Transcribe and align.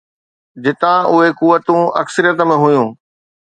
جتان 0.63 0.97
اهي 1.11 1.29
قوتون 1.41 1.83
اڪثريت 2.03 2.45
۾ 2.53 2.61
هيون. 2.67 2.93